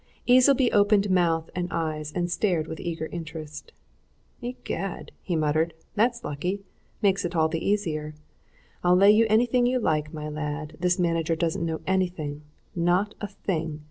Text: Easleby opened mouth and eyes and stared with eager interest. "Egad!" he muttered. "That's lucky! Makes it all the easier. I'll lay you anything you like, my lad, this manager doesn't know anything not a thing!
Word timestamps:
Easleby 0.25 0.71
opened 0.71 1.11
mouth 1.11 1.51
and 1.53 1.67
eyes 1.71 2.11
and 2.11 2.31
stared 2.31 2.65
with 2.65 2.79
eager 2.79 3.05
interest. 3.11 3.71
"Egad!" 4.41 5.11
he 5.21 5.35
muttered. 5.35 5.75
"That's 5.93 6.23
lucky! 6.23 6.61
Makes 7.03 7.23
it 7.23 7.35
all 7.35 7.47
the 7.49 7.63
easier. 7.63 8.15
I'll 8.83 8.95
lay 8.95 9.11
you 9.11 9.27
anything 9.29 9.67
you 9.67 9.77
like, 9.77 10.11
my 10.11 10.27
lad, 10.27 10.75
this 10.79 10.97
manager 10.97 11.35
doesn't 11.35 11.67
know 11.67 11.81
anything 11.85 12.41
not 12.75 13.13
a 13.21 13.27
thing! 13.27 13.79